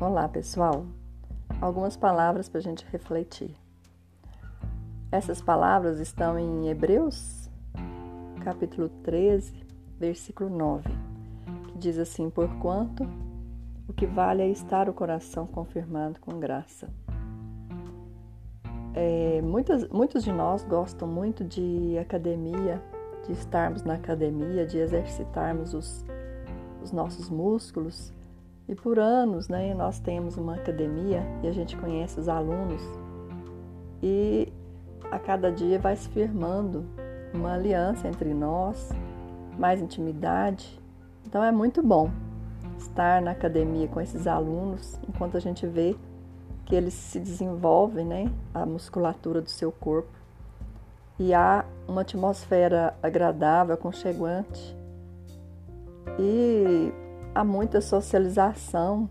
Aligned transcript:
Olá, 0.00 0.28
pessoal. 0.28 0.86
Algumas 1.60 1.96
palavras 1.96 2.48
para 2.48 2.60
a 2.60 2.62
gente 2.62 2.86
refletir. 2.88 3.52
Essas 5.10 5.42
palavras 5.42 5.98
estão 5.98 6.38
em 6.38 6.68
Hebreus, 6.68 7.50
capítulo 8.44 8.88
13, 9.02 9.52
versículo 9.98 10.50
9, 10.50 10.88
que 11.66 11.78
diz 11.78 11.98
assim: 11.98 12.30
Porquanto 12.30 13.08
o 13.88 13.92
que 13.92 14.06
vale 14.06 14.40
é 14.40 14.48
estar 14.48 14.88
o 14.88 14.94
coração 14.94 15.48
confirmado 15.48 16.20
com 16.20 16.38
graça. 16.38 16.88
É, 18.94 19.42
muitas, 19.42 19.88
muitos 19.88 20.22
de 20.22 20.30
nós 20.30 20.62
gostam 20.62 21.08
muito 21.08 21.42
de 21.42 21.98
academia, 21.98 22.80
de 23.26 23.32
estarmos 23.32 23.82
na 23.82 23.94
academia, 23.94 24.64
de 24.64 24.78
exercitarmos 24.78 25.74
os, 25.74 26.04
os 26.84 26.92
nossos 26.92 27.28
músculos 27.28 28.16
e 28.68 28.74
por 28.74 28.98
anos, 28.98 29.48
né, 29.48 29.72
nós 29.72 29.98
temos 29.98 30.36
uma 30.36 30.56
academia 30.56 31.22
e 31.42 31.48
a 31.48 31.52
gente 31.52 31.76
conhece 31.76 32.20
os 32.20 32.28
alunos 32.28 32.82
e 34.02 34.52
a 35.10 35.18
cada 35.18 35.50
dia 35.50 35.78
vai 35.78 35.96
se 35.96 36.08
firmando 36.10 36.84
uma 37.32 37.54
aliança 37.54 38.06
entre 38.06 38.34
nós, 38.34 38.90
mais 39.58 39.80
intimidade. 39.80 40.78
Então 41.26 41.42
é 41.42 41.50
muito 41.50 41.82
bom 41.82 42.10
estar 42.76 43.22
na 43.22 43.30
academia 43.30 43.88
com 43.88 44.00
esses 44.00 44.26
alunos 44.26 44.98
enquanto 45.08 45.36
a 45.36 45.40
gente 45.40 45.66
vê 45.66 45.96
que 46.66 46.74
eles 46.74 46.92
se 46.92 47.18
desenvolvem, 47.18 48.04
né, 48.04 48.30
a 48.52 48.66
musculatura 48.66 49.40
do 49.40 49.48
seu 49.48 49.72
corpo. 49.72 50.10
E 51.18 51.32
há 51.32 51.64
uma 51.88 52.02
atmosfera 52.02 52.94
agradável, 53.02 53.74
aconchegante. 53.74 54.76
E 56.18 56.92
há 57.34 57.44
muita 57.44 57.80
socialização 57.80 59.08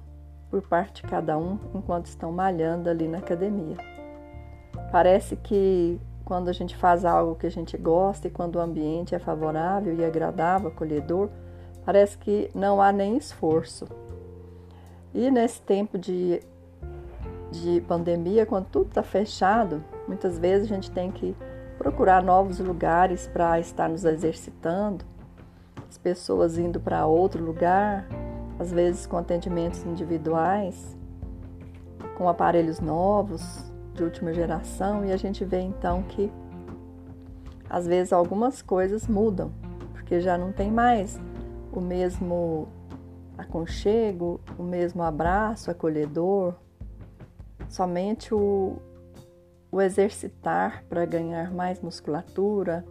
por 0.49 0.61
parte 0.61 1.01
de 1.01 1.09
cada 1.09 1.37
um 1.37 1.59
enquanto 1.73 2.05
estão 2.05 2.31
malhando 2.31 2.89
ali 2.89 3.07
na 3.07 3.17
academia. 3.19 3.77
Parece 4.91 5.35
que 5.35 5.99
quando 6.23 6.49
a 6.49 6.53
gente 6.53 6.75
faz 6.75 7.05
algo 7.05 7.35
que 7.35 7.47
a 7.47 7.51
gente 7.51 7.77
gosta 7.77 8.27
e 8.27 8.31
quando 8.31 8.57
o 8.57 8.59
ambiente 8.59 9.15
é 9.15 9.19
favorável 9.19 9.93
e 9.93 10.03
agradável, 10.03 10.69
acolhedor, 10.69 11.29
parece 11.85 12.17
que 12.17 12.49
não 12.53 12.81
há 12.81 12.91
nem 12.91 13.17
esforço. 13.17 13.87
E 15.13 15.31
nesse 15.31 15.61
tempo 15.61 15.97
de, 15.97 16.41
de 17.51 17.81
pandemia, 17.87 18.45
quando 18.45 18.65
tudo 18.65 18.89
está 18.89 19.03
fechado, 19.03 19.83
muitas 20.07 20.37
vezes 20.37 20.69
a 20.69 20.75
gente 20.75 20.91
tem 20.91 21.11
que 21.11 21.35
procurar 21.77 22.21
novos 22.21 22.59
lugares 22.59 23.27
para 23.27 23.59
estar 23.59 23.87
nos 23.87 24.03
exercitando 24.03 25.05
pessoas 26.07 26.57
indo 26.57 26.79
para 26.79 27.05
outro 27.05 27.43
lugar, 27.43 28.07
às 28.57 28.71
vezes 28.71 29.05
com 29.05 29.17
atendimentos 29.17 29.83
individuais, 29.83 30.95
com 32.17 32.29
aparelhos 32.29 32.79
novos, 32.79 33.69
de 33.93 34.05
última 34.05 34.31
geração, 34.33 35.03
e 35.03 35.11
a 35.11 35.17
gente 35.17 35.43
vê 35.43 35.59
então 35.59 36.03
que 36.03 36.31
às 37.69 37.85
vezes 37.85 38.13
algumas 38.13 38.61
coisas 38.61 39.05
mudam, 39.05 39.51
porque 39.91 40.21
já 40.21 40.37
não 40.37 40.53
tem 40.53 40.71
mais 40.71 41.19
o 41.73 41.81
mesmo 41.81 42.69
aconchego, 43.37 44.39
o 44.57 44.63
mesmo 44.63 45.03
abraço 45.03 45.69
acolhedor, 45.69 46.53
somente 47.67 48.33
o, 48.33 48.77
o 49.69 49.81
exercitar 49.81 50.85
para 50.87 51.03
ganhar 51.03 51.51
mais 51.51 51.81
musculatura, 51.81 52.85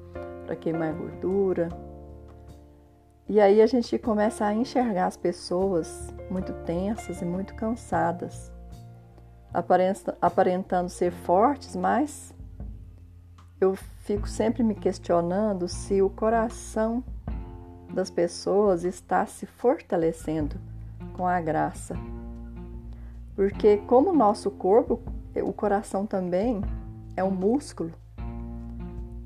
para 0.44 0.54
queimar 0.54 0.92
gordura. 0.92 1.85
E 3.28 3.40
aí 3.40 3.60
a 3.60 3.66
gente 3.66 3.98
começa 3.98 4.44
a 4.44 4.54
enxergar 4.54 5.06
as 5.06 5.16
pessoas 5.16 6.14
muito 6.30 6.52
tensas 6.64 7.20
e 7.20 7.24
muito 7.24 7.56
cansadas, 7.56 8.52
aparentando 10.20 10.88
ser 10.88 11.10
fortes, 11.10 11.74
mas 11.74 12.32
eu 13.60 13.74
fico 14.04 14.28
sempre 14.28 14.62
me 14.62 14.76
questionando 14.76 15.66
se 15.66 16.00
o 16.00 16.08
coração 16.08 17.02
das 17.92 18.10
pessoas 18.10 18.84
está 18.84 19.26
se 19.26 19.44
fortalecendo 19.44 20.56
com 21.16 21.26
a 21.26 21.40
graça. 21.40 21.96
Porque, 23.34 23.78
como 23.78 24.10
o 24.10 24.16
nosso 24.16 24.52
corpo, 24.52 25.02
o 25.34 25.52
coração 25.52 26.06
também 26.06 26.62
é 27.16 27.24
um 27.24 27.30
músculo 27.30 27.92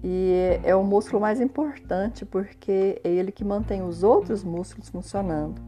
e 0.03 0.61
é 0.65 0.75
o 0.75 0.83
músculo 0.83 1.21
mais 1.21 1.41
importante 1.41 2.25
porque 2.25 3.01
é 3.05 3.09
ele 3.09 3.31
que 3.31 3.45
mantém 3.45 3.83
os 3.83 4.03
outros 4.03 4.43
músculos 4.43 4.89
funcionando. 4.89 5.61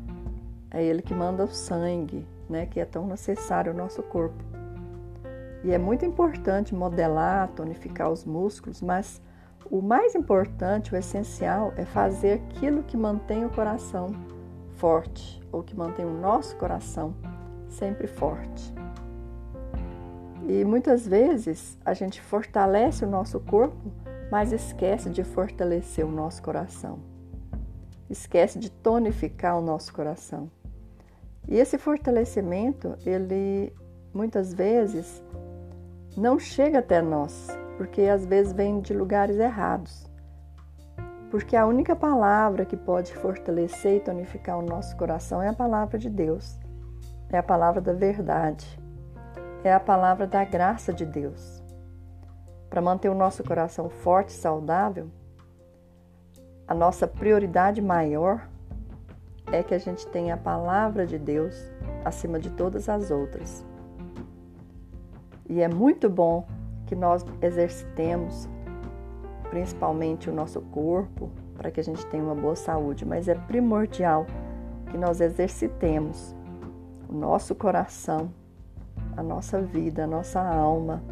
É 0.71 0.83
ele 0.83 1.03
que 1.03 1.13
manda 1.13 1.45
o 1.45 1.49
sangue, 1.49 2.27
né, 2.49 2.65
que 2.65 2.81
é 2.81 2.85
tão 2.85 3.07
necessário 3.07 3.73
ao 3.73 3.77
nosso 3.77 4.03
corpo. 4.03 4.43
E 5.63 5.71
é 5.71 5.79
muito 5.79 6.05
importante 6.05 6.75
modelar, 6.75 7.49
tonificar 7.49 8.11
os 8.11 8.25
músculos, 8.25 8.81
mas 8.81 9.21
o 9.71 9.81
mais 9.81 10.15
importante, 10.15 10.95
o 10.95 10.97
essencial, 10.97 11.73
é 11.77 11.85
fazer 11.85 12.33
aquilo 12.33 12.83
que 12.83 12.97
mantém 12.97 13.45
o 13.45 13.51
coração 13.51 14.09
forte, 14.77 15.41
ou 15.53 15.63
que 15.63 15.77
mantém 15.77 16.05
o 16.05 16.13
nosso 16.13 16.57
coração 16.57 17.15
sempre 17.69 18.07
forte. 18.07 18.75
E 20.49 20.65
muitas 20.65 21.07
vezes 21.07 21.79
a 21.85 21.95
gente 21.95 22.21
fortalece 22.21 23.05
o 23.05 23.09
nosso 23.09 23.39
corpo 23.39 23.93
mas 24.33 24.51
esquece 24.51 25.11
de 25.11 25.23
fortalecer 25.23 26.07
o 26.07 26.11
nosso 26.11 26.43
coração. 26.43 27.01
Esquece 28.09 28.59
de 28.59 28.71
tonificar 28.71 29.59
o 29.59 29.61
nosso 29.61 29.93
coração. 29.93 30.51
E 31.47 31.59
esse 31.59 31.77
fortalecimento, 31.77 32.97
ele 33.05 33.75
muitas 34.15 34.55
vezes 34.55 35.23
não 36.17 36.39
chega 36.39 36.79
até 36.79 37.03
nós, 37.03 37.49
porque 37.77 38.05
às 38.05 38.25
vezes 38.25 38.55
vem 38.55 38.81
de 38.81 38.95
lugares 38.95 39.39
errados. 39.39 40.11
Porque 41.31 41.55
a 41.55 41.67
única 41.67 41.95
palavra 41.95 42.65
que 42.65 42.77
pode 42.77 43.15
fortalecer 43.15 43.97
e 43.97 44.01
tonificar 44.01 44.59
o 44.59 44.63
nosso 44.63 44.97
coração 44.97 45.43
é 45.43 45.49
a 45.49 45.55
palavra 45.55 45.99
de 45.99 46.09
Deus. 46.09 46.59
É 47.29 47.37
a 47.37 47.43
palavra 47.43 47.83
da 47.83 47.93
verdade. 47.93 48.81
É 49.63 49.75
a 49.75 49.81
palavra 49.81 50.27
da 50.27 50.43
graça 50.43 50.91
de 50.91 51.05
Deus 51.05 51.62
para 52.73 52.81
manter 52.81 53.11
o 53.11 53.15
nosso 53.15 53.45
coração 53.45 53.91
forte 53.91 54.31
e 54.31 54.33
saudável, 54.33 55.11
a 56.67 56.75
nossa 56.75 57.07
prioridade 57.07 57.83
maior 57.83 58.49
é 59.53 59.63
que 59.63 59.75
a 59.75 59.79
gente 59.79 60.07
tenha 60.07 60.33
a 60.33 60.39
palavra 60.39 61.07
de 61.07 61.19
Deus 61.19 61.55
acima 62.03 62.39
de 62.39 62.49
todas 62.49 62.89
as 62.89 63.11
outras. 63.11 63.63
E 65.51 65.61
é 65.61 65.69
muito 65.69 66.09
bom 66.09 66.47
que 66.87 66.97
nós 66.97 67.27
exercitemos 67.43 68.49
principalmente 69.51 70.31
o 70.31 70.33
nosso 70.33 70.63
corpo 70.63 71.29
para 71.55 71.71
que 71.71 71.79
a 71.79 71.85
gente 71.85 72.07
tenha 72.07 72.25
uma 72.25 72.35
boa 72.35 72.57
saúde, 72.57 73.05
mas 73.05 73.29
é 73.29 73.35
primordial 73.35 74.25
que 74.91 74.97
nós 74.97 75.21
exercitemos 75.21 76.35
o 77.07 77.13
nosso 77.13 77.55
coração, 77.55 78.33
a 79.15 79.23
nossa 79.23 79.61
vida, 79.61 80.05
a 80.05 80.07
nossa 80.07 80.41
alma 80.41 81.03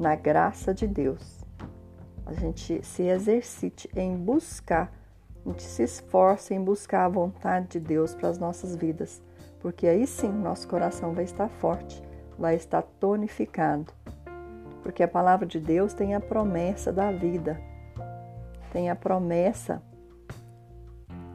na 0.00 0.16
graça 0.16 0.72
de 0.72 0.86
Deus. 0.86 1.44
A 2.24 2.32
gente 2.32 2.84
se 2.84 3.02
exercite 3.02 3.88
em 3.94 4.16
buscar, 4.16 4.90
a 5.44 5.48
gente 5.50 5.62
se 5.62 5.82
esforce 5.82 6.54
em 6.54 6.64
buscar 6.64 7.04
a 7.04 7.08
vontade 7.08 7.68
de 7.68 7.80
Deus 7.80 8.14
para 8.14 8.30
as 8.30 8.38
nossas 8.38 8.74
vidas, 8.74 9.22
porque 9.60 9.86
aí 9.86 10.06
sim 10.06 10.32
nosso 10.32 10.66
coração 10.66 11.12
vai 11.12 11.24
estar 11.24 11.48
forte, 11.48 12.02
vai 12.38 12.54
estar 12.56 12.82
tonificado. 12.82 13.92
Porque 14.82 15.02
a 15.02 15.08
palavra 15.08 15.46
de 15.46 15.60
Deus 15.60 15.92
tem 15.92 16.14
a 16.14 16.20
promessa 16.20 16.90
da 16.90 17.12
vida, 17.12 17.60
tem 18.72 18.88
a 18.88 18.96
promessa 18.96 19.82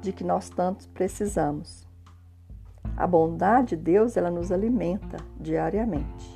de 0.02 0.12
que 0.12 0.23
nós 0.23 0.50
tanto 0.50 0.90
precisamos. 0.90 1.88
A 2.97 3.06
bondade 3.06 3.76
de 3.76 3.84
Deus, 3.84 4.17
ela 4.17 4.32
nos 4.32 4.52
alimenta 4.52 5.17
diariamente. 5.40 6.34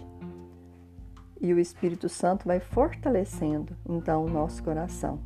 E 1.42 1.54
o 1.54 1.60
Espírito 1.60 2.10
Santo 2.10 2.46
vai 2.46 2.60
fortalecendo 2.60 3.76
então 3.88 4.26
o 4.26 4.30
nosso 4.30 4.62
coração. 4.62 5.20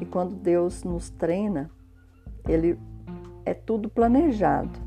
E 0.00 0.04
quando 0.04 0.34
Deus 0.34 0.82
nos 0.82 1.10
treina, 1.10 1.70
ele 2.48 2.78
é 3.44 3.54
tudo 3.54 3.88
planejado 3.88 4.78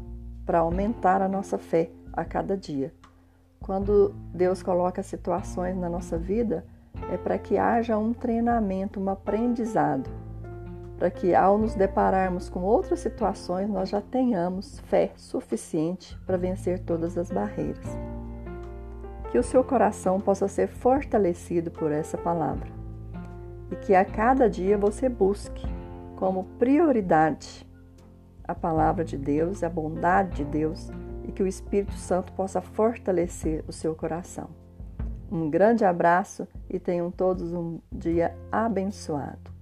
para 0.46 0.60
aumentar 0.60 1.22
a 1.22 1.30
nossa 1.30 1.58
fé 1.58 1.90
a 2.12 2.26
cada 2.26 2.58
dia. 2.58 2.94
Quando 3.62 4.14
Deus 4.34 4.62
coloca 4.62 5.02
situações 5.02 5.78
na 5.78 5.88
nossa 5.88 6.18
vida, 6.18 6.66
é 7.10 7.18
para 7.18 7.38
que 7.38 7.58
haja 7.58 7.98
um 7.98 8.14
treinamento, 8.14 9.00
um 9.00 9.10
aprendizado, 9.10 10.10
para 10.98 11.10
que 11.10 11.34
ao 11.34 11.58
nos 11.58 11.76
depararmos 11.76 12.50
com 12.50 12.62
outras 12.62 13.00
situações, 13.00 13.70
nós 13.70 13.90
já 13.90 14.02
tenhamos 14.02 14.80
fé 14.82 15.14
suficiente 15.16 16.18
para 16.26 16.38
vencer 16.38 16.80
todas 16.80 17.18
as 17.18 17.32
barreiras 17.32 17.98
que 19.34 19.40
o 19.40 19.44
seu 19.44 19.64
coração 19.64 20.22
possa 20.22 20.48
ser 20.48 20.68
fortalecido 20.68 21.72
por 21.72 21.92
essa 21.92 22.16
palavra 22.16 22.68
e 23.72 23.76
que 23.76 23.96
a 23.96 24.06
cada 24.06 24.48
dia 24.48 24.78
você 24.78 25.10
busque 25.10 25.66
como 26.16 26.44
prioridade 26.60 27.68
a 28.44 28.54
palavra 28.54 29.04
de 29.04 29.18
Deus, 29.18 29.64
a 29.64 29.70
bondade 29.70 30.36
de 30.36 30.44
Deus 30.44 30.92
e 31.28 31.32
que 31.32 31.42
o 31.42 31.48
Espírito 31.48 31.96
Santo 31.96 32.32
possa 32.34 32.62
fortalecer 32.62 33.66
o 33.68 33.72
seu 33.72 33.96
coração. 33.96 34.50
Um 35.32 35.50
grande 35.50 35.84
abraço 35.84 36.48
e 36.70 36.78
tenham 36.78 37.10
todos 37.10 37.54
um 37.54 37.80
dia 37.92 38.38
abençoado. 38.52 39.53